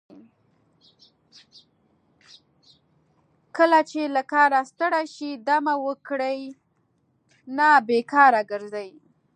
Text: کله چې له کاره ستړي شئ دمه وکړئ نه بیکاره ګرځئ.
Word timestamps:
کله 3.57 3.79
چې 3.89 4.01
له 4.15 4.21
کاره 4.31 4.61
ستړي 4.71 5.05
شئ 5.15 5.31
دمه 5.47 5.75
وکړئ 5.85 6.39
نه 7.57 7.67
بیکاره 7.87 8.41
ګرځئ. 8.51 8.89